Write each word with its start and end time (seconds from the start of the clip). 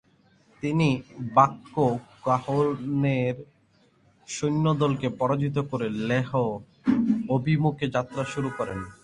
তিনি 0.63 0.89
বাঙ্কো 1.33 1.87
কাহ্লোনের 2.25 3.35
সৈন্যদলকে 4.27 5.07
পরাজিত 5.19 5.57
করে 5.71 5.87
লেহ 6.09 6.29
অভিমুখে 7.29 7.85
যাত্রা 7.95 8.23
শুরু 8.33 8.49
করেন। 8.57 8.79